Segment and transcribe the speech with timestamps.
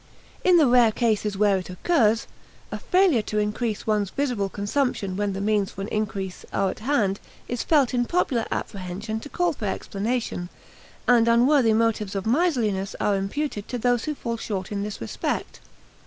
[0.43, 2.25] In the rare cases where it occurs,
[2.71, 6.79] a failure to increase one's visible consumption when the means for an increase are at
[6.79, 10.49] hand is felt in popular apprehension to call for explanation,
[11.07, 15.59] and unworthy motives of miserliness are imputed to those who fall short in this respect.